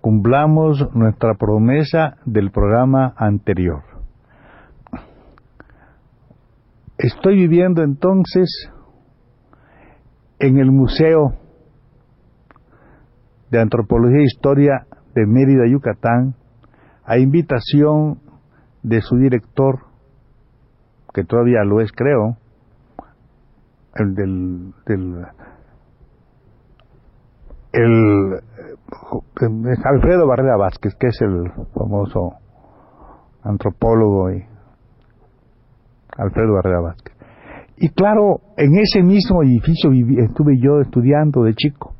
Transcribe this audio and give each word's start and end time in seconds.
Cumplamos 0.00 0.94
nuestra 0.94 1.34
promesa 1.34 2.16
del 2.24 2.50
programa 2.50 3.12
anterior. 3.16 3.82
Estoy 6.96 7.36
viviendo 7.36 7.82
entonces 7.82 8.70
en 10.38 10.58
el 10.58 10.70
Museo 10.70 11.34
de 13.50 13.60
Antropología 13.60 14.20
e 14.20 14.24
Historia 14.24 14.86
de 15.14 15.26
Mérida, 15.26 15.66
Yucatán, 15.70 16.34
a 17.04 17.18
invitación 17.18 18.20
de 18.82 19.02
su 19.02 19.16
director, 19.16 19.80
que 21.12 21.24
todavía 21.24 21.64
lo 21.64 21.80
es, 21.80 21.90
creo, 21.92 22.36
el 23.96 24.14
del, 24.14 24.72
del 24.86 25.26
el, 27.72 28.40
Alfredo 29.84 30.26
Barrera 30.26 30.56
Vázquez, 30.56 30.94
que 30.98 31.08
es 31.08 31.20
el 31.22 31.50
famoso 31.74 32.34
antropólogo 33.42 34.30
y 34.32 34.44
Alfredo 36.16 36.54
Barrera 36.54 36.80
Vázquez. 36.80 37.16
Y 37.76 37.88
claro, 37.90 38.40
en 38.56 38.78
ese 38.78 39.02
mismo 39.02 39.42
edificio 39.42 39.90
estuve 40.18 40.58
yo 40.60 40.80
estudiando 40.80 41.44
de 41.44 41.54
chico, 41.54 41.94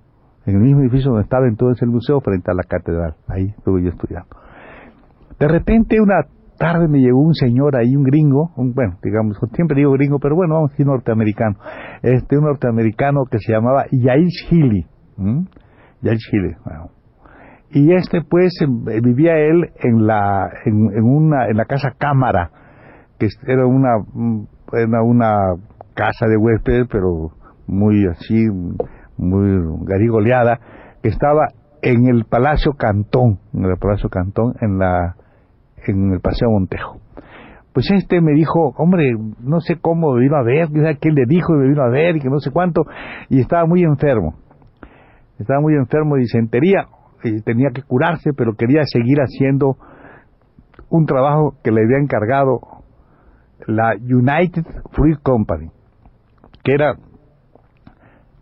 en 0.44 0.56
el 0.56 0.62
mismo 0.62 0.82
edificio 0.82 1.10
donde 1.10 1.24
estaba 1.24 1.46
entonces 1.46 1.82
el 1.82 1.88
museo 1.88 2.20
frente 2.20 2.50
a 2.50 2.54
la 2.54 2.64
catedral, 2.64 3.14
ahí 3.28 3.54
estuve 3.56 3.82
yo 3.82 3.88
estudiando. 3.88 4.36
De 5.38 5.48
repente 5.48 5.98
una 6.00 6.26
tarde 6.58 6.86
me 6.86 6.98
llegó 6.98 7.22
un 7.22 7.32
señor 7.32 7.76
ahí, 7.76 7.96
un 7.96 8.02
gringo, 8.02 8.50
bueno, 8.56 8.98
digamos, 9.02 9.38
siempre 9.54 9.78
digo 9.78 9.92
gringo, 9.92 10.18
pero 10.18 10.36
bueno, 10.36 10.56
vamos 10.56 10.70
a 10.70 10.72
decir 10.72 10.86
norteamericano, 10.86 11.56
este, 12.02 12.36
un 12.36 12.44
norteamericano 12.44 13.24
que 13.30 13.38
se 13.38 13.52
llamaba 13.52 13.86
Yaish 13.90 14.48
Healy, 14.50 14.86
Yaish 16.02 16.30
Healy, 16.32 16.54
bueno. 16.64 16.90
Y 17.72 17.92
este 17.92 18.22
pues 18.22 18.52
em, 18.60 18.84
vivía 19.02 19.36
él 19.38 19.70
en 19.80 20.06
la, 20.06 20.50
en, 20.64 20.90
en, 20.96 21.04
una, 21.04 21.46
en 21.46 21.56
la 21.56 21.64
casa 21.64 21.92
cámara, 21.96 22.50
que 23.18 23.28
era 23.46 23.66
una, 23.66 23.90
era 24.72 25.02
una 25.02 25.34
casa 25.94 26.26
de 26.26 26.36
huéspedes, 26.36 26.88
pero 26.90 27.30
muy 27.66 28.06
así, 28.06 28.48
muy 29.16 29.84
garigoleada, 29.86 30.58
que 31.02 31.08
estaba 31.08 31.48
en 31.82 32.08
el 32.08 32.24
Palacio 32.24 32.72
Cantón, 32.72 33.38
en 33.54 33.64
el 33.64 33.76
Palacio 33.78 34.08
Cantón, 34.08 34.54
en 34.60 34.78
la 34.78 35.16
en 35.86 36.12
el 36.12 36.20
Paseo 36.20 36.50
Montejo. 36.50 36.98
Pues 37.72 37.90
este 37.92 38.20
me 38.20 38.32
dijo, 38.32 38.74
hombre, 38.76 39.12
no 39.40 39.60
sé 39.60 39.76
cómo 39.80 40.12
me 40.12 40.20
vino 40.22 40.36
a 40.36 40.42
ver, 40.42 40.68
que 40.98 41.08
él 41.08 41.14
le 41.14 41.24
dijo 41.26 41.54
y 41.54 41.58
me 41.58 41.68
vino 41.68 41.82
a 41.82 41.88
ver 41.88 42.16
y 42.16 42.20
que 42.20 42.28
no 42.28 42.40
sé 42.40 42.50
cuánto, 42.50 42.82
y 43.28 43.40
estaba 43.40 43.64
muy 43.66 43.84
enfermo. 43.84 44.34
Estaba 45.40 45.60
muy 45.60 45.74
enfermo 45.74 46.16
de 46.16 46.20
disentería, 46.22 46.86
y 47.24 47.40
tenía 47.40 47.70
que 47.74 47.82
curarse, 47.82 48.32
pero 48.36 48.54
quería 48.54 48.82
seguir 48.84 49.18
haciendo 49.20 49.76
un 50.90 51.06
trabajo 51.06 51.54
que 51.64 51.70
le 51.70 51.82
había 51.82 51.98
encargado 51.98 52.60
la 53.66 53.94
United 53.94 54.64
Fruit 54.92 55.18
Company, 55.22 55.70
que 56.62 56.74
era 56.74 56.94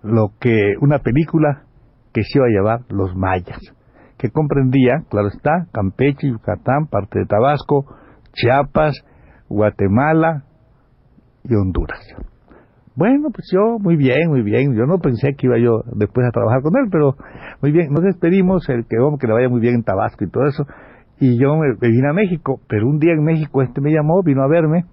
lo 0.03 0.33
que 0.41 0.75
una 0.81 0.99
película 0.99 1.65
que 2.13 2.23
se 2.23 2.39
iba 2.39 2.47
a 2.47 2.51
llevar 2.51 2.81
Los 2.89 3.15
Mayas, 3.15 3.61
que 4.17 4.31
comprendía, 4.31 5.05
claro 5.09 5.29
está, 5.29 5.67
Campeche, 5.73 6.29
Yucatán, 6.29 6.87
parte 6.87 7.21
de 7.21 7.27
Tabasco, 7.27 7.85
Chiapas, 8.33 9.05
Guatemala 9.49 10.45
y 11.45 11.55
Honduras. 11.55 12.01
Bueno, 12.99 13.29
pues 13.33 13.49
yo, 13.53 13.79
muy 13.79 13.95
bien, 13.95 14.29
muy 14.29 14.43
bien. 14.43 14.75
Yo 14.75 14.85
no 14.85 14.99
pensé 14.99 15.37
que 15.37 15.47
iba 15.47 15.57
yo 15.57 15.85
después 15.95 16.27
a 16.27 16.33
trabajar 16.33 16.63
con 16.63 16.77
él, 16.77 16.89
pero 16.91 17.15
muy 17.63 17.71
bien. 17.71 17.93
Nos 17.93 18.03
despedimos, 18.03 18.69
el 18.69 18.87
que, 18.87 18.97
que 19.21 19.27
le 19.29 19.35
vaya 19.35 19.49
muy 19.49 19.61
bien 19.61 19.77
en 19.77 19.85
Tabasco 19.85 20.25
y 20.25 20.29
todo 20.29 20.47
eso. 20.47 20.67
Y 21.21 21.39
yo 21.39 21.57
me, 21.57 21.75
vine 21.81 22.09
a 22.09 22.13
México, 22.13 22.61
pero 22.69 22.89
un 22.89 22.99
día 22.99 23.13
en 23.13 23.23
México 23.23 23.63
este 23.63 23.81
me 23.81 23.93
llamó, 23.93 24.25
vino 24.25 24.43
a 24.43 24.49
verme 24.49 24.85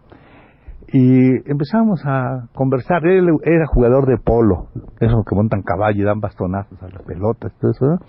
y 0.94 1.50
empezamos 1.50 2.00
a 2.06 2.48
conversar. 2.54 3.08
Él 3.08 3.28
era 3.44 3.66
jugador 3.66 4.06
de 4.06 4.18
polo, 4.24 4.68
esos 5.00 5.26
que 5.28 5.36
montan 5.36 5.64
caballo 5.64 6.00
y 6.00 6.06
dan 6.06 6.20
bastonazos 6.20 6.80
a 6.84 6.90
las 6.90 7.02
pelotas, 7.08 7.54
todo 7.60 7.72
eso. 7.72 7.86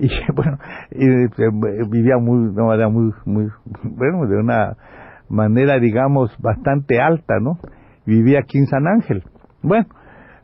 Y 0.00 0.08
bueno, 0.32 0.58
y, 0.92 1.04
eh, 1.04 1.28
vivía 1.90 2.18
muy, 2.18 2.50
una 2.50 2.66
manera 2.66 2.88
muy, 2.88 3.12
muy, 3.24 3.48
bueno, 3.82 4.26
de 4.26 4.36
una 4.36 4.76
manera, 5.28 5.80
digamos, 5.80 6.36
bastante 6.40 7.00
alta, 7.00 7.40
¿no? 7.40 7.58
Vivía 8.08 8.40
aquí 8.40 8.56
en 8.56 8.66
San 8.66 8.86
Ángel. 8.86 9.22
Bueno, 9.62 9.86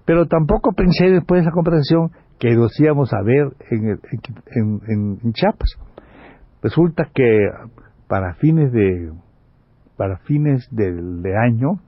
pero 0.04 0.26
tampoco 0.26 0.72
pensé 0.72 1.06
después 1.08 1.38
de 1.40 1.48
esa 1.48 1.50
conversación 1.50 2.10
que 2.38 2.54
nos 2.54 2.78
íbamos 2.78 3.12
a 3.14 3.22
ver 3.22 3.46
en, 3.70 3.98
en, 4.54 5.18
en 5.22 5.32
Chiapas. 5.32 5.78
Resulta 6.62 7.08
que 7.14 7.48
para 8.06 8.34
fines 8.34 8.70
de 8.70 9.12
para 9.96 10.18
fines 10.18 10.68
del 10.72 11.22
de 11.22 11.36
año, 11.38 11.80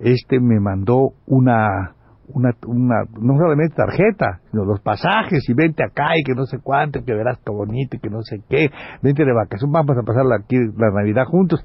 este 0.00 0.38
me 0.38 0.60
mandó 0.60 1.12
una, 1.26 1.94
una, 2.28 2.50
una, 2.66 3.04
no 3.18 3.38
solamente 3.38 3.76
tarjeta, 3.76 4.40
sino 4.50 4.64
los 4.64 4.80
pasajes, 4.80 5.48
y 5.48 5.54
vente 5.54 5.82
acá, 5.82 6.08
y 6.18 6.24
que 6.24 6.34
no 6.34 6.44
sé 6.44 6.58
cuánto, 6.62 7.02
que 7.04 7.14
verás 7.14 7.38
todo 7.42 7.56
bonito, 7.58 7.96
y 7.96 8.00
que 8.00 8.10
no 8.10 8.20
sé 8.22 8.40
qué, 8.50 8.68
vente 9.02 9.24
de 9.24 9.32
vacación, 9.32 9.70
vamos 9.72 9.96
a 9.96 10.02
pasar 10.02 10.24
aquí 10.38 10.56
la 10.76 10.90
Navidad 10.90 11.24
juntos. 11.24 11.64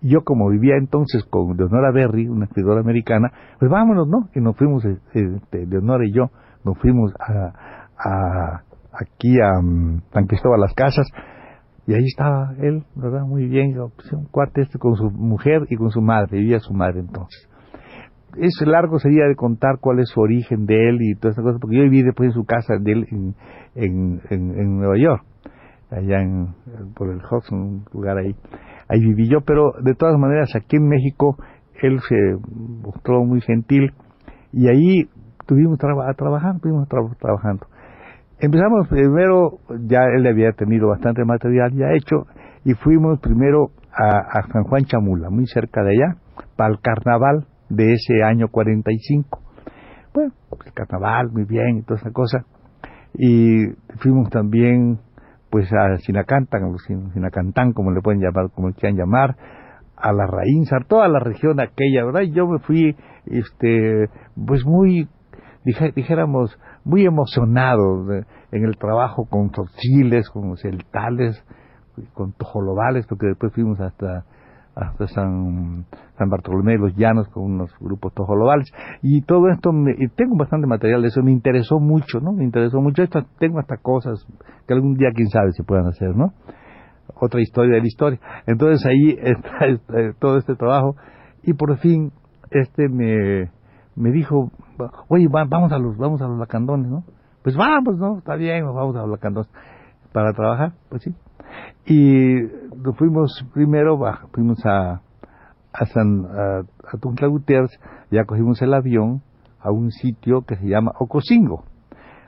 Yo 0.00 0.20
como 0.24 0.48
vivía 0.50 0.76
entonces 0.76 1.24
con 1.24 1.56
Leonora 1.56 1.90
Berry, 1.92 2.28
una 2.28 2.44
escritora 2.44 2.80
americana, 2.80 3.32
pues 3.58 3.70
vámonos, 3.70 4.06
¿no? 4.08 4.28
Y 4.34 4.40
nos 4.40 4.56
fuimos, 4.56 4.84
este, 4.84 5.66
Leonora 5.66 6.04
y 6.06 6.12
yo, 6.12 6.30
nos 6.64 6.78
fuimos 6.78 7.12
a, 7.18 7.52
a 7.98 8.62
aquí 8.92 9.40
a 9.40 9.60
mm, 9.60 10.02
San 10.12 10.26
Cristóbal 10.26 10.60
las 10.60 10.74
Casas, 10.74 11.06
y 11.88 11.94
ahí 11.94 12.04
estaba 12.04 12.54
él, 12.60 12.84
¿verdad? 12.94 13.22
Muy 13.22 13.46
bien, 13.46 13.74
pues, 13.96 14.12
un 14.12 14.26
cuate 14.26 14.60
este 14.60 14.78
con 14.78 14.94
su 14.96 15.10
mujer 15.10 15.62
y 15.70 15.76
con 15.76 15.90
su 15.90 16.02
madre, 16.02 16.38
vivía 16.38 16.58
su 16.60 16.74
madre 16.74 17.00
entonces. 17.00 17.48
Es 18.36 18.60
largo 18.66 18.98
sería 18.98 19.24
de 19.24 19.34
contar 19.34 19.78
cuál 19.80 20.00
es 20.00 20.10
su 20.10 20.20
origen 20.20 20.66
de 20.66 20.90
él 20.90 20.98
y 21.00 21.14
todas 21.14 21.34
esas 21.34 21.44
cosas, 21.44 21.60
porque 21.60 21.76
yo 21.78 21.84
viví 21.84 22.02
después 22.02 22.28
en 22.28 22.34
su 22.34 22.44
casa 22.44 22.74
de 22.78 22.92
él 22.92 23.06
en, 23.74 24.20
en, 24.28 24.76
Nueva 24.76 24.98
York, 24.98 25.24
allá 25.90 26.20
en, 26.20 26.54
por 26.94 27.10
el 27.10 27.18
Hudson, 27.18 27.58
un 27.58 27.84
lugar 27.92 28.18
ahí. 28.18 28.34
Ahí 28.88 29.00
viví 29.00 29.28
yo, 29.28 29.40
pero 29.42 29.72
de 29.82 29.94
todas 29.94 30.18
maneras 30.18 30.54
aquí 30.54 30.76
en 30.76 30.88
México 30.88 31.36
él 31.82 32.00
se 32.08 32.16
mostró 32.82 33.24
muy 33.24 33.40
gentil 33.40 33.92
y 34.52 34.68
ahí 34.68 35.08
tuvimos 35.46 35.78
a 35.82 36.14
trabajar, 36.14 36.56
estuvimos 36.56 36.88
trabajando. 36.88 37.66
Empezamos 38.40 38.86
primero, 38.88 39.58
ya 39.86 40.04
él 40.16 40.26
había 40.26 40.52
tenido 40.52 40.88
bastante 40.88 41.24
material 41.24 41.72
ya 41.72 41.92
hecho, 41.92 42.26
y 42.64 42.74
fuimos 42.74 43.18
primero 43.20 43.70
a, 43.92 44.42
San 44.52 44.64
Juan 44.64 44.84
Chamula, 44.84 45.30
muy 45.30 45.46
cerca 45.46 45.82
de 45.82 45.92
allá, 45.92 46.16
para 46.56 46.70
el 46.70 46.80
carnaval 46.80 47.46
de 47.68 47.94
ese 47.94 48.22
año 48.22 48.48
45. 48.48 49.40
Bueno, 50.14 50.32
el 50.64 50.72
carnaval, 50.72 51.30
muy 51.32 51.44
bien, 51.44 51.78
y 51.78 51.82
toda 51.82 51.98
esa 51.98 52.12
cosa. 52.12 52.44
Y 53.14 53.66
fuimos 53.98 54.30
también, 54.30 54.98
pues, 55.50 55.68
a 55.72 55.96
Sinacantán, 55.98 56.76
Sinacantán, 57.12 57.72
como 57.72 57.90
le 57.90 58.00
pueden 58.00 58.20
llamar, 58.20 58.50
como 58.54 58.68
le 58.68 58.74
quieran 58.74 58.96
llamar, 58.96 59.36
a 59.96 60.12
la 60.12 60.26
a 60.26 60.84
toda 60.86 61.08
la 61.08 61.18
región 61.18 61.60
aquella, 61.60 62.04
¿verdad? 62.04 62.22
Y 62.22 62.32
yo 62.32 62.46
me 62.46 62.58
fui, 62.60 62.96
este, 63.26 64.08
pues 64.46 64.64
muy, 64.64 65.08
dijéramos, 65.64 66.56
muy 66.84 67.04
emocionado 67.04 68.10
en 68.52 68.64
el 68.64 68.76
trabajo 68.78 69.26
con 69.28 69.50
torciles, 69.50 70.30
con 70.30 70.56
celtales, 70.56 71.44
con 72.14 72.32
tojolobales, 72.32 73.06
porque 73.06 73.26
después 73.26 73.52
fuimos 73.52 73.80
hasta 73.80 74.24
hasta 74.78 75.08
San, 75.08 75.86
San 76.16 76.30
Bartolomé 76.30 76.76
los 76.78 76.94
Llanos 76.96 77.28
con 77.28 77.44
unos 77.44 77.70
grupos 77.80 78.14
tojolobales 78.14 78.70
y 79.02 79.22
todo 79.22 79.48
esto 79.48 79.72
me, 79.72 79.92
y 79.98 80.08
tengo 80.08 80.36
bastante 80.36 80.66
material 80.66 81.02
de 81.02 81.08
eso 81.08 81.22
me 81.22 81.32
interesó 81.32 81.80
mucho 81.80 82.20
no 82.20 82.32
me 82.32 82.44
interesó 82.44 82.80
mucho 82.80 83.02
esto 83.02 83.24
tengo 83.38 83.58
hasta 83.58 83.76
cosas 83.78 84.24
que 84.66 84.74
algún 84.74 84.94
día 84.94 85.08
quién 85.14 85.28
sabe 85.28 85.52
si 85.52 85.62
puedan 85.62 85.86
hacer 85.86 86.14
no 86.14 86.32
otra 87.14 87.40
historia 87.40 87.74
de 87.74 87.80
la 87.80 87.86
historia. 87.86 88.20
Entonces 88.46 88.84
ahí 88.86 89.10
está, 89.20 90.18
todo 90.18 90.38
este 90.38 90.54
trabajo. 90.54 90.96
Y 91.42 91.54
por 91.54 91.76
fin 91.78 92.12
este 92.50 92.88
me, 92.88 93.50
me 93.94 94.10
dijo, 94.10 94.50
oye, 95.08 95.28
vamos 95.30 95.72
a 95.72 95.78
los 95.78 95.96
vamos 95.96 96.20
a 96.22 96.28
los 96.28 96.38
lacandones, 96.38 96.90
¿no? 96.90 97.04
Pues 97.42 97.56
vamos, 97.56 97.96
¿no? 97.98 98.18
Está 98.18 98.34
bien, 98.36 98.64
vamos 98.64 98.96
a 98.96 99.00
los 99.00 99.10
lacandones 99.10 99.50
para 100.12 100.32
trabajar, 100.32 100.72
pues 100.88 101.02
sí. 101.02 101.14
Y 101.86 102.34
nos 102.76 102.96
fuimos 102.96 103.44
primero, 103.54 103.98
fuimos 104.32 104.64
a 104.66 105.02
a 105.72 105.86
San 105.86 106.26
a, 106.26 106.60
a 106.60 107.26
Gutiérrez, 107.26 107.70
ya 108.10 108.24
cogimos 108.24 108.60
el 108.62 108.74
avión 108.74 109.22
a 109.60 109.70
un 109.70 109.90
sitio 109.90 110.42
que 110.42 110.56
se 110.56 110.66
llama 110.66 110.92
Ocosingo. 110.98 111.64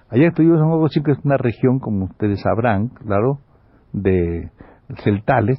Allá 0.08 0.28
estuvimos 0.28 0.60
en 0.60 0.66
Ocosingo, 0.66 1.04
que 1.04 1.12
es 1.12 1.24
una 1.24 1.36
región, 1.36 1.78
como 1.78 2.06
ustedes 2.06 2.40
sabrán, 2.40 2.88
claro, 2.88 3.38
de 3.92 4.50
celtales, 5.02 5.58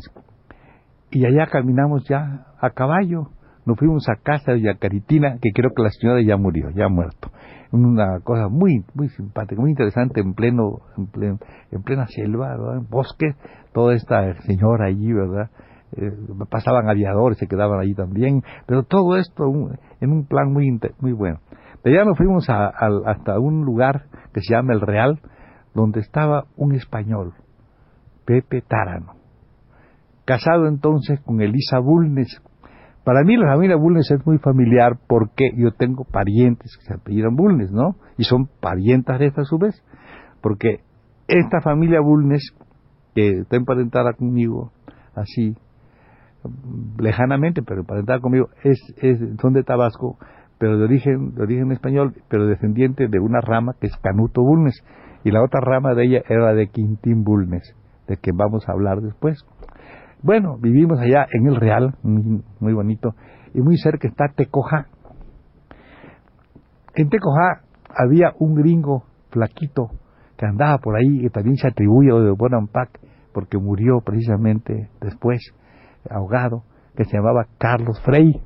y 1.10 1.26
allá 1.26 1.48
caminamos 1.48 2.04
ya 2.08 2.48
a 2.60 2.70
caballo. 2.72 3.30
Nos 3.66 3.78
fuimos 3.78 4.08
a 4.10 4.16
casa 4.16 4.54
de 4.54 4.62
Yacaritina, 4.62 5.38
que 5.42 5.52
creo 5.54 5.72
que 5.75 5.84
la 5.84 5.90
señora 5.90 6.22
ya 6.22 6.38
murió, 6.38 6.69
ya 6.72 6.86
ha 6.86 6.90
muerto. 6.90 7.30
Una 7.72 8.19
cosa 8.24 8.50
muy 8.50 8.84
muy 8.94 9.10
simpática, 9.10 9.62
muy 9.62 9.72
interesante 9.72 10.19
en 10.19 10.34
pleno 10.34 10.80
en, 10.98 11.40
en 11.72 11.84
plena 11.84 12.08
selva, 12.08 12.56
en 12.75 12.88
bosque, 12.90 13.36
toda 13.74 13.94
esta 13.94 14.34
señora 14.42 14.88
allí, 14.88 15.13
¿verdad? 15.13 15.50
Eh, 15.96 16.12
pasaban 16.50 16.90
aviadores, 16.90 17.38
se 17.38 17.48
quedaban 17.48 17.80
allí 17.80 17.94
también, 17.94 18.44
pero 18.66 18.84
todo 18.84 19.18
esto 19.18 19.44
en 20.00 20.12
un 20.12 20.25
plan 20.25 20.52
muy 20.52 20.80
muy 21.00 21.12
bueno. 21.12 21.40
De 21.84 21.92
allá 21.92 22.06
nos 22.06 22.18
fuimos 22.18 22.50
a, 22.50 22.72
hasta 23.06 23.40
un 23.40 23.66
lugar 23.66 24.06
que 24.34 24.42
se 24.42 24.54
llama 24.54 24.74
El 24.74 24.81
Real, 24.81 25.19
donde 25.74 26.00
estaba 26.00 26.46
un 26.56 26.75
español, 26.75 27.34
Pepe 28.25 28.62
Tárano, 28.62 29.16
casado 30.25 30.68
entonces 30.68 31.19
con 31.22 31.42
Elisa 31.42 31.80
Bulnes. 31.80 32.42
Para 33.03 33.24
mí 33.24 33.36
la 33.36 33.53
familia 33.53 33.75
Bulnes 33.77 34.09
es 34.12 34.25
muy 34.25 34.38
familiar 34.38 35.00
porque 35.07 35.50
yo 35.56 35.71
tengo 35.71 36.03
parientes 36.03 36.77
que 36.77 36.86
se 36.86 36.94
apellidan 36.94 37.36
Bulnes, 37.36 37.71
¿no? 37.71 37.95
Y 38.18 38.25
son 38.25 38.48
parientas 38.59 39.19
de 39.19 39.25
esta 39.25 39.42
a 39.42 39.45
su 39.45 39.57
vez, 39.57 39.83
porque 40.42 40.81
esta 41.27 41.62
familia 41.62 42.00
Bulnes, 42.00 42.56
que 43.15 43.39
está 43.39 43.56
emparentada 43.56 44.13
conmigo, 44.13 44.71
así, 45.15 45.56
lejanamente, 47.00 47.63
pero 47.63 47.81
emparentada 47.81 48.19
conmigo, 48.19 48.50
es, 48.63 48.80
es, 48.98 49.19
son 49.42 49.54
de 49.54 49.63
Tabasco, 49.63 50.18
pero 50.59 50.77
de 50.77 50.83
origen, 50.83 51.33
de 51.33 51.42
origen 51.42 51.71
español, 51.71 52.13
pero 52.30 52.45
descendiente 52.45 53.07
de 53.07 53.19
una 53.19 53.42
rama 53.42 53.74
que 53.80 53.88
es 53.88 53.97
Canuto 53.97 54.44
Bulnes, 54.44 54.83
y 55.24 55.31
la 55.31 55.44
otra 55.44 55.59
rama 55.59 55.95
de 55.95 56.06
ella 56.06 56.21
era 56.30 56.54
de 56.54 56.68
Quintín 56.68 57.24
Bulnes, 57.24 57.75
de 58.07 58.18
que 58.18 58.31
vamos 58.31 58.68
a 58.69 58.74
hablar 58.74 59.01
después. 59.01 59.44
Bueno, 60.23 60.57
vivimos 60.59 61.00
allá 61.00 61.25
en 61.31 61.47
el 61.47 61.56
Real, 61.56 61.95
muy, 62.03 62.73
bonito, 62.73 63.15
y 63.56 63.62
muy 63.62 63.77
cerca 63.77 64.07
está 64.07 64.27
Tecojá. 64.35 64.85
En 66.94 67.09
Tecojá 67.09 67.62
había 67.89 68.33
un 68.38 68.53
gringo 68.53 69.03
flaquito 69.31 69.89
que 70.38 70.45
andaba 70.45 70.77
por 70.77 70.95
ahí, 70.95 71.21
que 71.21 71.29
también 71.31 71.56
se 71.56 71.68
atribuye 71.68 72.13
de 72.13 72.31
Bonampak, 72.31 73.00
porque 73.33 73.57
murió 73.57 74.01
precisamente 74.06 74.89
después, 75.01 75.39
ahogado, 76.09 76.63
que 76.95 77.06
se 77.06 77.18
llamaba 77.18 77.47
Carlos 77.57 78.00
Frey, 78.03 78.41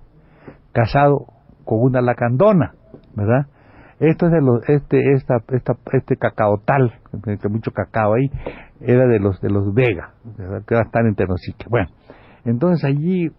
casado 0.72 1.26
con 1.66 1.82
una 1.82 2.02
lacandona, 2.02 2.74
¿verdad? 3.16 3.48
Esto 4.00 4.28
es 4.28 4.32
de 4.32 4.42
los, 4.42 4.70
este, 4.70 5.14
esta, 5.14 5.38
esta, 5.50 5.76
este 5.94 6.16
cacaotal, 6.16 6.94
que 7.24 7.50
mucho 7.50 7.72
cacao 7.72 8.14
ahí, 8.14 8.30
era 8.82 9.08
de 9.08 9.20
los 9.20 9.40
de 9.42 9.50
los 9.50 9.74
Vega, 9.74 10.14
que 10.68 10.80
están 10.80 11.08
en 11.08 11.16
Tenosique. 11.16 11.66
Bueno, 11.70 11.88
entonces 12.44 12.84
allí 12.84 13.30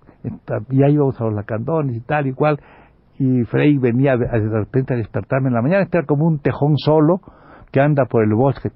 ya 0.70 0.88
íbamos 0.88 1.20
a 1.20 1.24
los 1.24 1.34
lacandones 1.34 1.96
y 1.96 2.00
tal 2.00 2.26
y 2.26 2.32
cual, 2.32 2.60
y 3.18 3.44
Frey 3.44 3.78
venía 3.78 4.16
de 4.16 4.26
repente 4.26 4.94
a 4.94 4.96
despertarme 4.96 5.48
en 5.48 5.54
la 5.54 5.62
mañana, 5.62 5.82
este 5.82 5.98
era 5.98 6.06
como 6.06 6.26
un 6.26 6.40
tejón 6.40 6.76
solo, 6.76 7.20
que 7.70 7.80
anda 7.80 8.04
por 8.06 8.22
el 8.22 8.34
bosque, 8.34 8.70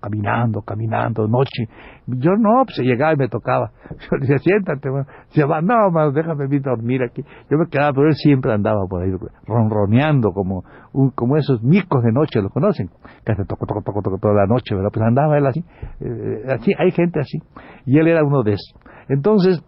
caminando, 0.00 0.62
caminando, 0.62 1.26
noche. 1.26 1.64
Yo 2.06 2.32
no, 2.36 2.64
pues 2.64 2.78
llegaba 2.78 3.14
y 3.14 3.16
me 3.16 3.28
tocaba. 3.28 3.70
Yo 3.90 4.16
le 4.18 4.26
decía, 4.26 4.38
siéntate, 4.38 4.88
se 5.28 5.44
va, 5.44 5.60
no, 5.60 5.90
más 5.90 6.12
déjame 6.14 6.46
dormir 6.60 7.02
aquí. 7.02 7.22
Yo 7.50 7.58
me 7.58 7.66
quedaba, 7.66 7.92
pero 7.92 8.08
él 8.08 8.14
siempre 8.14 8.52
andaba 8.52 8.86
por 8.88 9.02
ahí 9.02 9.10
ronroneando 9.46 10.32
como 10.32 10.64
un, 10.92 11.10
como 11.10 11.36
esos 11.36 11.62
micos 11.62 12.02
de 12.04 12.12
noche, 12.12 12.40
¿lo 12.40 12.50
conocen? 12.50 12.90
Que 13.24 13.32
hace 13.32 13.44
toco, 13.44 13.66
toco, 13.66 13.82
toco, 13.82 14.02
toco 14.02 14.18
toda 14.18 14.34
la 14.34 14.46
noche, 14.46 14.74
¿verdad? 14.74 14.90
Pues 14.92 15.04
andaba 15.04 15.38
él 15.38 15.46
así, 15.46 15.64
eh, 16.00 16.44
así, 16.52 16.72
hay 16.78 16.90
gente 16.92 17.20
así. 17.20 17.38
Y 17.86 17.98
él 17.98 18.08
era 18.08 18.22
uno 18.24 18.42
de 18.42 18.52
esos. 18.52 18.74
Entonces, 19.08 19.62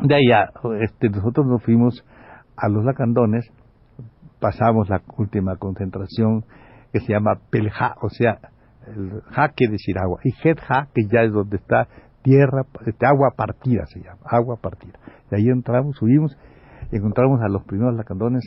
de 0.00 0.14
allá, 0.14 0.50
este, 0.80 1.08
nosotros 1.08 1.46
nos 1.46 1.62
fuimos 1.62 2.04
a 2.56 2.68
los 2.68 2.84
lacandones, 2.84 3.48
pasamos 4.40 4.88
la 4.88 5.00
última 5.16 5.56
concentración 5.56 6.44
que 6.92 7.00
se 7.00 7.12
llama 7.12 7.40
Pelja, 7.50 7.94
o 8.02 8.08
sea, 8.08 8.38
el 8.86 9.22
Ja 9.30 9.48
quiere 9.50 9.72
decir 9.72 9.98
agua, 9.98 10.20
y 10.24 10.32
Ja, 10.32 10.88
que 10.94 11.02
ya 11.10 11.22
es 11.22 11.32
donde 11.32 11.56
está 11.56 11.88
tierra, 12.22 12.64
este, 12.86 13.06
agua 13.06 13.32
partida 13.36 13.84
se 13.86 14.00
llama, 14.00 14.20
agua 14.24 14.56
partida. 14.60 14.98
Y 15.30 15.36
ahí 15.36 15.48
entramos, 15.48 15.96
subimos, 15.96 16.36
y 16.90 16.96
encontramos 16.96 17.40
a 17.42 17.48
los 17.48 17.64
primeros 17.64 17.94
lacandones 17.96 18.42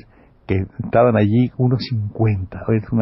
que 0.47 0.65
estaban 0.83 1.17
allí, 1.17 1.51
unos 1.57 1.83
50, 1.89 2.61
es 2.73 2.91
un 2.91 3.01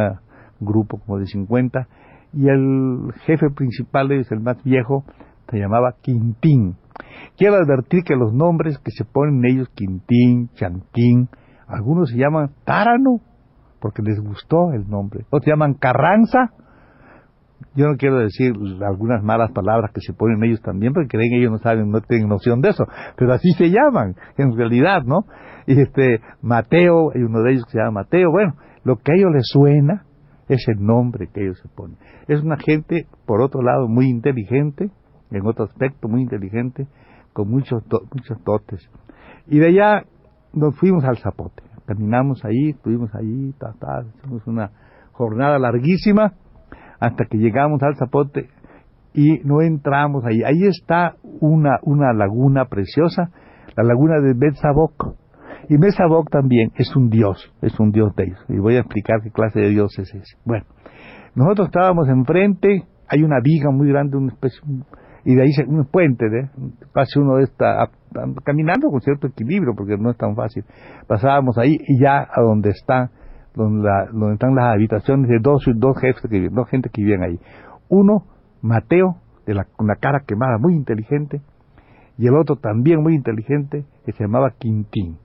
grupo 0.59 0.99
como 0.99 1.19
de 1.19 1.27
50, 1.27 1.87
y 2.33 2.47
el 2.47 3.13
jefe 3.25 3.49
principal, 3.49 4.11
es 4.11 4.31
el 4.31 4.39
más 4.39 4.63
viejo, 4.63 5.03
se 5.49 5.59
llamaba 5.59 5.95
Quintín. 6.01 6.77
Quiero 7.37 7.55
advertir 7.55 8.03
que 8.03 8.15
los 8.15 8.33
nombres 8.33 8.77
que 8.79 8.91
se 8.91 9.05
ponen 9.05 9.45
ellos, 9.45 9.69
Quintín, 9.75 10.49
Chanquín, 10.55 11.29
algunos 11.67 12.09
se 12.09 12.17
llaman 12.17 12.51
Tárano, 12.65 13.19
porque 13.83 14.01
les 14.01 14.17
gustó 14.17 14.71
el 14.71 14.89
nombre. 14.89 15.25
Otros 15.29 15.45
llaman 15.45 15.73
Carranza. 15.73 16.51
Yo 17.75 17.87
no 17.87 17.97
quiero 17.97 18.19
decir 18.19 18.53
algunas 18.81 19.21
malas 19.21 19.51
palabras 19.51 19.91
que 19.93 19.99
se 19.99 20.13
ponen 20.13 20.41
ellos 20.41 20.61
también, 20.61 20.93
porque 20.93 21.09
creen 21.09 21.31
que 21.31 21.39
ellos 21.39 21.51
no 21.51 21.57
saben, 21.57 21.89
no 21.91 21.99
tienen 21.99 22.29
noción 22.29 22.61
de 22.61 22.69
eso, 22.69 22.85
pero 23.17 23.33
así 23.33 23.51
se 23.57 23.69
llaman, 23.71 24.15
en 24.37 24.55
realidad, 24.55 25.03
¿no? 25.03 25.25
Y 25.67 25.81
este, 25.81 26.21
Mateo, 26.41 27.11
hay 27.13 27.23
uno 27.23 27.41
de 27.41 27.51
ellos 27.51 27.65
que 27.65 27.71
se 27.71 27.77
llama 27.79 28.03
Mateo, 28.03 28.31
bueno, 28.31 28.53
lo 28.85 28.97
que 28.97 29.11
a 29.11 29.15
ellos 29.15 29.31
les 29.33 29.47
suena 29.47 30.05
es 30.47 30.65
el 30.69 30.81
nombre 30.81 31.27
que 31.33 31.43
ellos 31.43 31.59
se 31.61 31.67
ponen. 31.67 31.97
Es 32.29 32.41
una 32.41 32.55
gente, 32.57 33.07
por 33.25 33.41
otro 33.41 33.61
lado, 33.61 33.89
muy 33.89 34.05
inteligente, 34.07 34.91
en 35.29 35.45
otro 35.45 35.65
aspecto 35.65 36.07
muy 36.07 36.21
inteligente, 36.21 36.87
con 37.33 37.49
muchos, 37.49 37.83
muchos 38.13 38.41
dotes. 38.45 38.89
Y 39.47 39.59
de 39.59 39.67
allá 39.67 40.05
nos 40.53 40.73
fuimos 40.77 41.03
al 41.03 41.17
Zapote 41.17 41.72
caminamos 41.85 42.43
ahí, 42.45 42.69
estuvimos 42.69 43.13
ahí, 43.15 43.53
ta, 43.59 43.73
ta, 43.79 44.03
hicimos 44.17 44.45
una 44.47 44.71
jornada 45.11 45.59
larguísima 45.59 46.33
hasta 46.99 47.25
que 47.25 47.37
llegamos 47.37 47.81
al 47.83 47.95
Zapote 47.95 48.49
y 49.13 49.39
no 49.43 49.61
entramos 49.61 50.25
ahí. 50.25 50.43
Ahí 50.43 50.65
está 50.65 51.15
una, 51.39 51.79
una 51.83 52.13
laguna 52.13 52.65
preciosa, 52.65 53.29
la 53.75 53.83
laguna 53.83 54.19
de 54.19 54.33
Betzabok. 54.33 55.15
Y 55.69 55.77
Betzabok 55.77 56.29
también 56.29 56.71
es 56.75 56.95
un 56.95 57.09
dios, 57.09 57.53
es 57.61 57.79
un 57.79 57.91
dios 57.91 58.15
de 58.15 58.25
ellos. 58.25 58.39
Y 58.49 58.57
voy 58.57 58.75
a 58.75 58.79
explicar 58.79 59.21
qué 59.21 59.31
clase 59.31 59.59
de 59.59 59.69
dios 59.69 59.97
es 59.99 60.13
ese. 60.13 60.37
Bueno, 60.45 60.65
nosotros 61.35 61.67
estábamos 61.67 62.09
enfrente, 62.09 62.85
hay 63.07 63.23
una 63.23 63.39
viga 63.41 63.71
muy 63.71 63.87
grande, 63.87 64.17
una 64.17 64.33
especie, 64.33 64.59
y 65.25 65.35
de 65.35 65.41
ahí 65.41 65.51
se, 65.53 65.63
un 65.63 65.85
puente, 65.85 66.25
¿eh? 66.25 66.49
pase 66.93 67.19
uno 67.19 67.37
de 67.37 67.43
esta, 67.43 67.89
caminando 68.43 68.89
con 68.89 69.01
cierto 69.01 69.27
equilibrio, 69.27 69.73
porque 69.75 69.97
no 69.97 70.11
es 70.11 70.17
tan 70.17 70.35
fácil. 70.35 70.65
Pasábamos 71.07 71.57
ahí 71.57 71.77
y 71.87 71.99
ya 72.01 72.27
a 72.29 72.41
donde 72.41 72.71
está, 72.71 73.09
donde, 73.55 73.87
están 74.33 74.55
las 74.55 74.73
habitaciones 74.73 75.29
de 75.29 75.39
dos, 75.41 75.63
dos 75.75 75.97
jefes 75.99 76.21
que 76.29 76.49
dos 76.49 76.69
gente 76.69 76.89
que 76.89 77.01
vivían 77.01 77.23
ahí. 77.23 77.39
Uno, 77.89 78.25
Mateo, 78.61 79.17
con 79.75 79.87
la 79.87 79.95
cara 79.95 80.23
quemada, 80.25 80.57
muy 80.57 80.73
inteligente, 80.73 81.41
y 82.17 82.27
el 82.27 82.35
otro 82.35 82.57
también 82.57 83.01
muy 83.01 83.15
inteligente, 83.15 83.85
que 84.05 84.11
se 84.11 84.23
llamaba 84.23 84.51
Quintín. 84.57 85.17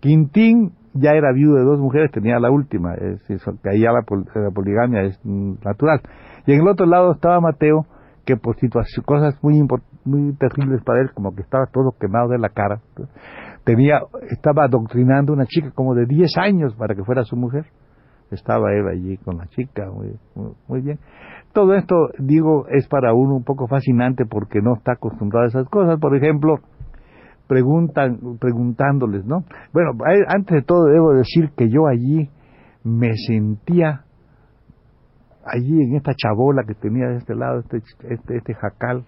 Quintín 0.00 0.72
ya 0.94 1.10
era 1.12 1.32
viudo 1.32 1.56
de 1.56 1.64
dos 1.64 1.78
mujeres, 1.78 2.10
tenía 2.10 2.38
la 2.38 2.50
última, 2.50 2.94
es, 2.94 3.20
que 3.26 3.70
ahí 3.70 3.80
la, 3.80 4.04
la 4.34 4.50
poligamia 4.50 5.02
es 5.02 5.20
natural. 5.24 6.00
Y 6.46 6.52
en 6.52 6.60
el 6.60 6.68
otro 6.68 6.86
lado 6.86 7.12
estaba 7.12 7.40
Mateo, 7.40 7.86
que 8.30 8.36
por 8.36 8.56
situaciones, 8.56 9.06
cosas 9.06 9.34
muy 9.42 9.60
muy 10.04 10.32
terribles 10.36 10.82
para 10.84 11.00
él, 11.00 11.10
como 11.12 11.34
que 11.34 11.42
estaba 11.42 11.66
todo 11.66 11.92
quemado 11.98 12.28
de 12.28 12.38
la 12.38 12.48
cara, 12.50 12.80
tenía, 13.64 14.00
estaba 14.30 14.64
adoctrinando 14.64 15.32
una 15.32 15.46
chica 15.46 15.72
como 15.74 15.94
de 15.94 16.06
10 16.06 16.30
años 16.38 16.74
para 16.76 16.94
que 16.94 17.02
fuera 17.02 17.24
su 17.24 17.36
mujer. 17.36 17.66
Estaba 18.30 18.72
él 18.72 18.86
allí 18.86 19.16
con 19.16 19.38
la 19.38 19.46
chica, 19.48 19.90
muy, 19.90 20.14
muy, 20.68 20.80
bien. 20.82 21.00
Todo 21.52 21.74
esto, 21.74 21.96
digo, 22.20 22.68
es 22.68 22.86
para 22.86 23.12
uno 23.12 23.34
un 23.34 23.42
poco 23.42 23.66
fascinante 23.66 24.24
porque 24.24 24.60
no 24.62 24.74
está 24.76 24.92
acostumbrado 24.92 25.46
a 25.46 25.48
esas 25.48 25.68
cosas. 25.68 25.98
Por 25.98 26.14
ejemplo, 26.14 26.60
preguntan, 27.48 28.20
preguntándoles, 28.40 29.24
¿no? 29.24 29.42
Bueno, 29.72 29.90
antes 30.28 30.58
de 30.58 30.62
todo 30.62 30.84
debo 30.84 31.12
decir 31.14 31.50
que 31.56 31.68
yo 31.68 31.88
allí 31.88 32.30
me 32.84 33.10
sentía 33.26 34.04
allí 35.44 35.82
en 35.82 35.96
esta 35.96 36.12
chabola 36.14 36.64
que 36.66 36.74
tenía 36.74 37.08
de 37.08 37.16
este 37.16 37.34
lado, 37.34 37.60
este, 37.60 37.78
este, 38.08 38.36
este 38.36 38.54
jacal, 38.54 39.04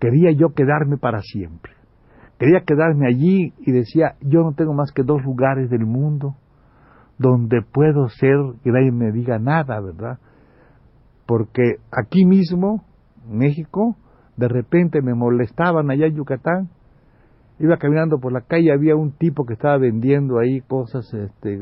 quería 0.00 0.30
yo 0.32 0.54
quedarme 0.54 0.98
para 0.98 1.20
siempre. 1.20 1.72
quería 2.38 2.60
quedarme 2.66 3.06
allí 3.08 3.54
y 3.60 3.72
decía, 3.72 4.16
yo 4.20 4.42
no 4.42 4.52
tengo 4.52 4.74
más 4.74 4.92
que 4.92 5.02
dos 5.02 5.22
lugares 5.24 5.70
del 5.70 5.86
mundo 5.86 6.36
donde 7.18 7.62
puedo 7.62 8.08
ser 8.08 8.36
que 8.62 8.70
nadie 8.70 8.92
me 8.92 9.10
diga 9.10 9.38
nada, 9.38 9.80
¿verdad? 9.80 10.18
Porque 11.26 11.76
aquí 11.90 12.24
mismo, 12.26 12.84
México, 13.26 13.96
de 14.36 14.48
repente 14.48 15.00
me 15.02 15.14
molestaban 15.14 15.90
allá 15.90 16.06
en 16.06 16.16
Yucatán. 16.16 16.68
Iba 17.58 17.78
caminando 17.78 18.18
por 18.18 18.32
la 18.32 18.42
calle, 18.42 18.70
había 18.70 18.96
un 18.96 19.12
tipo 19.12 19.46
que 19.46 19.54
estaba 19.54 19.78
vendiendo 19.78 20.38
ahí 20.38 20.60
cosas, 20.60 21.12
este, 21.14 21.58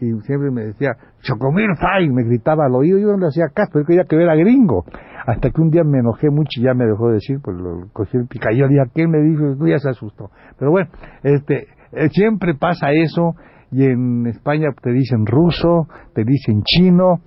y 0.00 0.12
siempre 0.22 0.50
me 0.50 0.62
decía, 0.64 0.96
Chocomil 1.22 1.76
Fay, 1.76 2.08
me 2.10 2.24
gritaba 2.24 2.66
al 2.66 2.74
oído, 2.74 2.98
yo 2.98 3.08
no 3.08 3.18
le 3.18 3.26
hacía 3.26 3.48
caso, 3.54 3.70
pero 3.72 3.84
quería 3.84 4.04
que 4.04 4.16
era 4.16 4.34
gringo. 4.34 4.84
Hasta 5.26 5.50
que 5.50 5.60
un 5.60 5.70
día 5.70 5.84
me 5.84 5.98
enojé 5.98 6.30
mucho 6.30 6.60
y 6.60 6.62
ya 6.62 6.74
me 6.74 6.86
dejó 6.86 7.08
de 7.08 7.14
decir, 7.14 7.38
pues 7.42 7.56
lo 7.56 7.88
cogí 7.92 8.16
el 8.16 8.26
picayón 8.26 8.72
y 8.72 8.78
a 8.78 8.86
quién 8.92 9.10
me 9.10 9.20
dijo, 9.20 9.56
tú 9.58 9.68
ya 9.68 9.78
se 9.78 9.90
asustó. 9.90 10.30
Pero 10.58 10.70
bueno, 10.70 10.90
este, 11.22 11.68
eh, 11.92 12.08
siempre 12.10 12.54
pasa 12.54 12.92
eso, 12.92 13.34
y 13.72 13.84
en 13.84 14.26
España 14.26 14.68
te 14.82 14.90
dicen 14.90 15.26
ruso, 15.26 15.88
te 16.14 16.24
dicen 16.24 16.62
chino, 16.62 17.20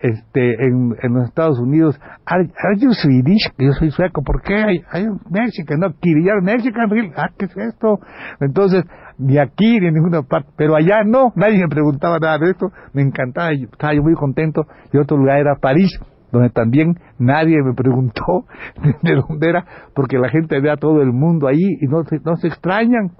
este, 0.00 0.64
en, 0.64 0.94
en 1.02 1.14
los 1.14 1.28
Estados 1.28 1.58
Unidos, 1.58 1.98
are, 2.26 2.48
you 2.78 2.92
Swedish? 2.92 3.50
Yo 3.58 3.72
soy 3.72 3.90
sueco, 3.90 4.22
¿por 4.22 4.42
qué? 4.42 4.54
Hay, 4.54 4.82
hay 4.90 5.06
Mexican, 5.30 5.80
no, 5.80 5.92
Kiriyar 6.00 6.42
Mexican, 6.42 6.88
ah, 7.16 7.30
¿qué 7.38 7.46
es 7.46 7.56
esto? 7.56 7.98
Entonces, 8.40 8.84
ni 9.18 9.38
aquí 9.38 9.80
ni 9.80 9.86
en 9.86 9.94
ninguna 9.94 10.22
parte, 10.22 10.50
pero 10.56 10.76
allá 10.76 11.02
no, 11.04 11.32
nadie 11.34 11.58
me 11.58 11.68
preguntaba 11.68 12.18
nada 12.18 12.38
de 12.38 12.50
esto, 12.50 12.70
me 12.92 13.02
encantaba, 13.02 13.52
estaba 13.52 13.94
yo 13.94 14.02
muy 14.02 14.14
contento, 14.14 14.66
y 14.92 14.98
otro 14.98 15.16
lugar 15.16 15.38
era 15.38 15.56
París, 15.56 15.98
donde 16.30 16.50
también 16.50 16.94
nadie 17.18 17.62
me 17.62 17.72
preguntó 17.74 18.44
de 19.02 19.14
dónde 19.14 19.48
era, 19.48 19.64
porque 19.94 20.18
la 20.18 20.28
gente 20.28 20.60
ve 20.60 20.70
a 20.70 20.76
todo 20.76 21.00
el 21.00 21.12
mundo 21.12 21.48
ahí 21.48 21.78
y 21.80 21.86
no 21.86 22.04
se, 22.04 22.18
no 22.24 22.36
se 22.36 22.48
extrañan. 22.48 23.12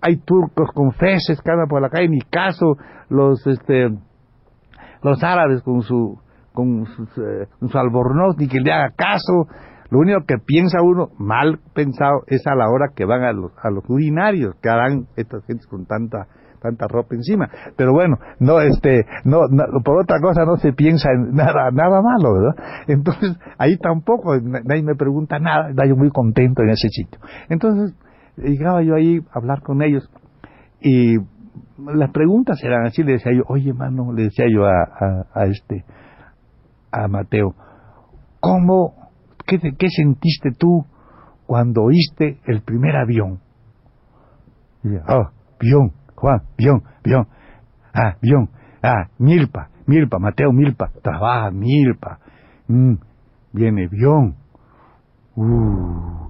Hay 0.00 0.16
turcos 0.18 0.70
con 0.74 0.92
feces 0.92 1.40
que 1.40 1.50
andan 1.50 1.68
por 1.68 1.80
la 1.80 1.88
calle, 1.88 2.08
ni 2.08 2.20
caso, 2.20 2.76
los 3.08 3.46
este 3.46 3.90
los 5.06 5.22
árabes 5.22 5.62
con 5.62 5.82
su 5.82 6.18
con 6.52 6.84
eh, 6.84 7.46
su 7.68 7.78
albornoz, 7.78 8.36
ni 8.38 8.48
que 8.48 8.60
le 8.60 8.72
haga 8.72 8.90
caso, 8.96 9.46
lo 9.90 9.98
único 9.98 10.20
que 10.26 10.38
piensa 10.38 10.82
uno, 10.82 11.10
mal 11.18 11.60
pensado, 11.74 12.22
es 12.26 12.46
a 12.46 12.54
la 12.54 12.68
hora 12.68 12.92
que 12.96 13.04
van 13.04 13.22
a 13.22 13.32
los, 13.32 13.52
a 13.62 13.70
los 13.70 13.84
urinarios, 13.88 14.54
que 14.62 14.70
harán 14.70 15.06
estas 15.16 15.44
gentes 15.44 15.66
con 15.66 15.86
tanta 15.86 16.26
tanta 16.58 16.88
ropa 16.88 17.14
encima. 17.14 17.48
Pero 17.76 17.92
bueno, 17.92 18.16
no 18.40 18.60
este 18.60 19.04
no, 19.24 19.40
por 19.84 20.00
otra 20.00 20.18
cosa 20.20 20.44
no 20.44 20.56
se 20.56 20.72
piensa 20.72 21.10
en 21.12 21.34
nada 21.34 21.70
nada 21.70 22.00
malo, 22.02 22.32
¿verdad? 22.32 22.84
Entonces, 22.88 23.36
ahí 23.58 23.76
tampoco 23.76 24.34
nadie 24.40 24.82
me 24.82 24.96
pregunta 24.96 25.38
nada, 25.38 25.70
estaba 25.70 25.86
yo 25.86 25.94
muy 25.94 26.10
contento 26.10 26.62
en 26.62 26.70
ese 26.70 26.88
sitio. 26.88 27.20
Entonces, 27.50 27.94
llegaba 28.36 28.82
yo 28.82 28.94
ahí 28.94 29.20
a 29.30 29.38
hablar 29.38 29.62
con 29.62 29.82
ellos 29.82 30.10
y 30.80 31.18
las 31.78 32.10
preguntas 32.10 32.62
eran 32.62 32.86
así, 32.86 33.02
le 33.02 33.12
decía 33.12 33.32
yo, 33.32 33.42
"Oye, 33.48 33.72
mano", 33.72 34.12
le 34.12 34.24
decía 34.24 34.46
yo 34.52 34.64
a, 34.64 35.26
a, 35.34 35.44
este 35.46 35.84
a 36.92 37.08
Mateo, 37.08 37.54
¿cómo 38.40 39.06
¿Qué, 39.46 39.58
¿Qué 39.78 39.88
sentiste 39.90 40.50
tú 40.58 40.84
cuando 41.46 41.84
oíste 41.84 42.40
el 42.46 42.62
primer 42.62 42.96
avión? 42.96 43.40
ah, 45.06 45.30
avión, 45.60 45.92
Juan, 46.14 46.42
avión, 46.58 46.82
avión, 47.04 47.26
ah, 47.92 48.16
avión, 48.20 48.50
ah, 48.82 49.08
Milpa, 49.18 49.68
Milpa, 49.86 50.18
Mateo 50.18 50.52
Milpa, 50.52 50.90
trabaja 51.02 51.50
Milpa, 51.50 52.18
mm, 52.68 52.94
viene 53.52 53.86
avión, 53.86 54.36
uh, 55.36 56.28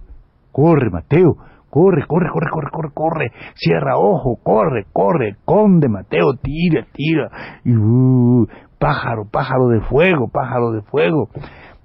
corre 0.52 0.90
Mateo, 0.90 1.36
corre, 1.70 2.06
corre, 2.06 2.28
corre, 2.30 2.50
corre, 2.50 2.70
corre, 2.70 2.90
corre, 2.94 3.32
cierra 3.54 3.98
ojo, 3.98 4.36
corre, 4.42 4.86
corre, 4.92 5.36
conde 5.44 5.88
Mateo, 5.88 6.34
tira, 6.42 6.86
tira, 6.92 7.30
y 7.64 7.74
uh, 7.76 8.46
pájaro, 8.78 9.24
pájaro 9.30 9.68
de 9.68 9.80
fuego, 9.80 10.28
pájaro 10.28 10.72
de 10.72 10.82
fuego, 10.82 11.28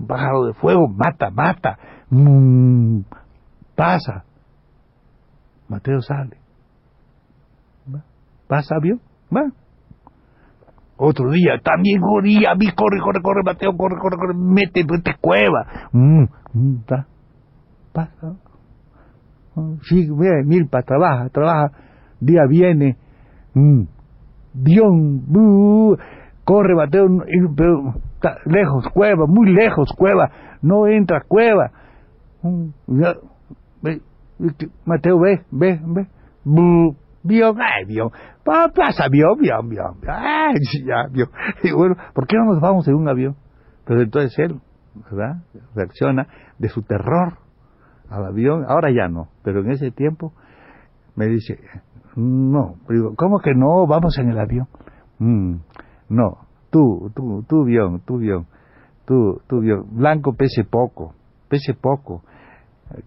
pájaro 0.07 0.45
de 0.45 0.53
fuego, 0.53 0.87
mata, 0.87 1.29
mata, 1.29 1.77
mm, 2.09 3.01
pasa. 3.75 4.23
Mateo 5.67 6.01
sale. 6.01 6.37
Pasa, 8.47 8.75
vio, 8.81 8.97
va. 9.33 9.49
Otro 10.97 11.31
día, 11.31 11.59
también 11.63 12.01
corría, 12.01 12.53
vi, 12.55 12.71
corre, 12.73 12.99
corre, 12.99 13.21
corre, 13.21 13.41
Mateo, 13.43 13.75
corre, 13.75 13.97
corre, 13.97 14.17
corre, 14.17 14.33
mete, 14.35 14.83
mete 14.83 15.15
cueva. 15.19 15.89
Mm, 15.93 16.25
mm, 16.53 16.75
pasa. 17.93 18.35
Sí, 19.83 20.07
mira, 20.09 20.43
Milpa, 20.45 20.81
trabaja, 20.83 21.29
trabaja, 21.29 21.71
día 22.19 22.41
viene, 22.47 22.95
mm, 23.53 23.83
Dion, 24.53 25.97
corre 26.43 26.75
Mateo, 26.75 27.07
pero 27.55 27.95
lejos, 28.45 28.87
cueva, 28.93 29.25
muy 29.27 29.51
lejos, 29.51 29.91
cueva, 29.97 30.31
no 30.61 30.87
entra, 30.87 31.21
cueva. 31.27 31.71
Mm, 32.43 32.69
Mateo 34.85 35.19
ve, 35.19 35.41
ve, 35.51 35.79
ve, 35.83 36.07
vio, 37.23 37.55
ay, 37.59 37.85
vio, 37.87 38.11
pasa, 38.43 39.07
vio, 39.09 39.35
vio, 39.35 39.61
vio, 39.63 39.95
ay, 40.07 40.55
ya, 40.85 41.07
vio. 41.11 41.27
Y 41.63 41.71
bueno, 41.71 41.95
¿por 42.13 42.25
qué 42.25 42.37
no 42.37 42.45
nos 42.45 42.61
vamos 42.61 42.87
en 42.87 42.95
un 42.95 43.07
avión? 43.07 43.35
Pero 43.85 44.01
entonces 44.01 44.37
él, 44.39 44.59
¿verdad? 44.95 45.43
Reacciona 45.75 46.27
de 46.57 46.69
su 46.69 46.81
terror 46.83 47.40
al 48.11 48.25
avión, 48.25 48.65
ahora 48.67 48.91
ya 48.91 49.07
no, 49.07 49.29
pero 49.43 49.61
en 49.61 49.71
ese 49.71 49.91
tiempo 49.91 50.33
me 51.15 51.27
dice, 51.27 51.59
no, 52.15 52.75
digo, 52.89 53.15
¿cómo 53.15 53.39
que 53.39 53.53
no? 53.55 53.87
Vamos 53.87 54.17
en 54.17 54.29
el 54.29 54.39
avión. 54.39 54.67
Mm, 55.19 55.55
no, 56.09 56.37
tú, 56.69 57.11
tú, 57.15 57.45
tú 57.47 57.63
avión, 57.63 58.01
tú 58.05 58.15
avión, 58.15 58.47
tú, 59.05 59.41
tú 59.47 59.57
avión. 59.57 59.85
Blanco 59.91 60.33
pese 60.33 60.63
poco, 60.63 61.15
pese 61.49 61.73
poco. 61.73 62.23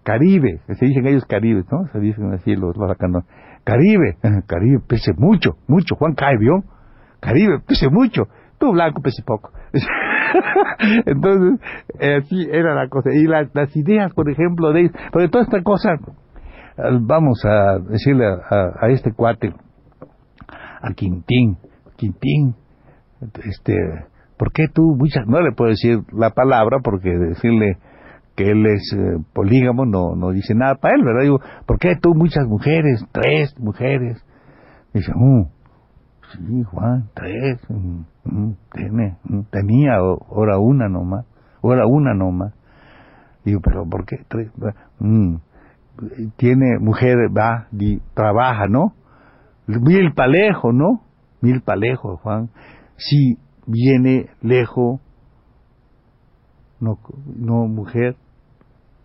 Caribe, 0.03 0.61
se 0.67 0.85
dicen 0.85 1.05
ellos 1.05 1.25
Caribe, 1.25 1.63
¿no? 1.71 1.87
Se 1.91 1.99
dicen 1.99 2.33
así 2.33 2.55
los 2.55 2.75
maracanos. 2.77 3.23
Caribe, 3.63 4.17
Caribe 4.47 4.79
pese 4.87 5.13
mucho, 5.15 5.57
mucho. 5.67 5.95
Juan 5.95 6.15
cae 6.15 6.35
avión. 6.35 6.65
Caribe 7.19 7.59
pese 7.59 7.89
mucho. 7.89 8.23
Tú 8.57 8.71
blanco 8.71 9.01
pese 9.01 9.21
poco. 9.23 9.51
Entonces, 11.05 11.59
así 11.99 12.47
era 12.51 12.75
la 12.75 12.87
cosa. 12.89 13.09
Y 13.13 13.25
las, 13.25 13.53
las 13.53 13.75
ideas, 13.75 14.13
por 14.13 14.29
ejemplo, 14.29 14.73
de 14.73 14.89
toda 15.29 15.43
esta 15.43 15.61
cosa, 15.63 15.97
vamos 17.01 17.43
a 17.45 17.79
decirle 17.79 18.25
a, 18.25 18.71
a 18.79 18.89
este 18.89 19.13
cuate, 19.13 19.53
a 20.81 20.93
Quintín, 20.93 21.57
Quintín, 21.95 22.55
este, 23.43 23.73
¿por 24.37 24.51
qué 24.51 24.67
tú, 24.73 24.95
muchas, 24.97 25.25
no 25.27 25.41
le 25.41 25.51
puedo 25.53 25.71
decir 25.71 25.99
la 26.11 26.31
palabra 26.31 26.79
porque 26.83 27.09
decirle 27.09 27.77
que 28.35 28.51
él 28.51 28.65
es 28.65 28.93
eh, 28.93 29.17
polígamo 29.33 29.85
no, 29.85 30.15
no 30.15 30.31
dice 30.31 30.53
nada 30.55 30.75
para 30.75 30.95
él, 30.95 31.03
¿verdad? 31.03 31.21
Digo, 31.21 31.39
¿por 31.65 31.79
qué 31.79 31.95
tú 31.95 32.13
muchas 32.13 32.45
mujeres, 32.45 33.05
tres 33.11 33.57
mujeres? 33.57 34.23
Dice, 34.93 35.11
uh, 35.15 35.47
sí, 36.37 36.63
Juan, 36.63 37.09
tres, 37.13 37.59
mm, 37.69 38.01
mm, 38.25 38.55
tiene, 38.71 39.17
mm, 39.23 39.41
tenía, 39.51 39.95
ahora 39.95 40.59
una 40.59 40.89
nomás, 40.89 41.25
ahora 41.63 41.87
una 41.87 42.13
nomás. 42.13 42.53
Digo, 43.43 43.61
pero 43.63 43.87
¿por 43.87 44.05
qué 44.05 44.17
tres? 44.27 44.51
tiene 46.37 46.79
mujer, 46.79 47.15
va, 47.35 47.67
trabaja, 48.13 48.67
¿no? 48.67 48.93
Mil 49.67 50.13
palejos, 50.13 50.73
¿no? 50.73 51.01
Mil 51.41 51.61
palejos, 51.61 52.19
Juan 52.21 52.49
si 52.97 53.37
viene 53.65 54.27
lejos, 54.41 54.99
no, 56.79 56.99
no 57.35 57.67
mujer, 57.67 58.15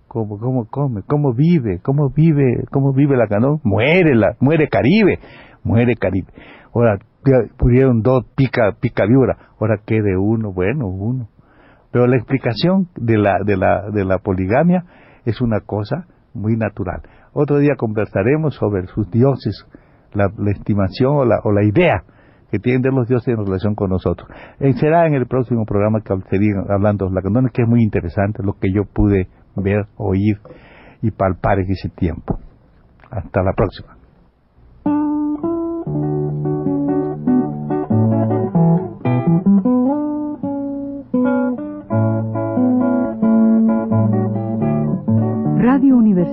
¿cómo, 0.08 0.38
cómo 0.38 0.66
come? 0.66 1.02
¿Cómo 1.02 1.32
vive? 1.32 1.80
¿Cómo 1.82 2.10
vive? 2.10 2.64
¿Cómo 2.70 2.92
vive 2.92 3.16
la 3.16 3.26
canón? 3.26 3.60
Muere, 3.64 4.14
la, 4.14 4.36
muere 4.40 4.68
Caribe, 4.68 5.18
muere 5.64 5.94
Caribe. 5.96 6.28
Ahora, 6.74 6.98
pudieron 7.58 8.02
dos, 8.02 8.24
pica, 8.36 8.72
pica 8.80 9.04
víbora, 9.06 9.36
ahora 9.58 9.80
quede 9.84 10.16
uno, 10.16 10.52
bueno, 10.52 10.86
uno. 10.86 11.28
Pero 11.92 12.06
la 12.06 12.16
explicación 12.16 12.88
de 12.96 13.18
la, 13.18 13.38
de 13.44 13.56
la, 13.56 13.90
de 13.90 14.04
la 14.04 14.18
poligamia 14.18 14.84
es 15.24 15.40
una 15.40 15.60
cosa 15.60 16.06
muy 16.34 16.56
natural. 16.56 17.02
Otro 17.32 17.58
día 17.58 17.74
conversaremos 17.76 18.54
sobre 18.54 18.86
sus 18.86 19.10
dioses, 19.10 19.66
la, 20.12 20.30
estimación 20.50 21.16
o 21.16 21.24
la, 21.24 21.40
o 21.44 21.52
la 21.52 21.64
idea 21.64 22.04
que 22.50 22.58
tienen 22.58 22.94
los 22.94 23.06
dioses 23.06 23.28
en 23.28 23.44
relación 23.44 23.74
con 23.74 23.90
nosotros. 23.90 24.28
Eh, 24.58 24.72
será 24.74 25.06
en 25.06 25.14
el 25.14 25.26
próximo 25.26 25.64
programa 25.64 26.00
que 26.00 26.14
seguirán 26.28 26.64
hablando 26.70 27.06
de 27.06 27.14
la 27.14 27.22
candones, 27.22 27.52
que 27.52 27.62
es 27.62 27.68
muy 27.68 27.82
interesante 27.82 28.42
lo 28.42 28.54
que 28.54 28.72
yo 28.72 28.84
pude 28.84 29.28
ver, 29.56 29.86
oír 29.96 30.38
y 31.02 31.10
palpar 31.12 31.60
en 31.60 31.70
ese 31.70 31.88
tiempo. 31.90 32.38
Hasta 33.10 33.42
la 33.42 33.52
próxima. 33.52 33.99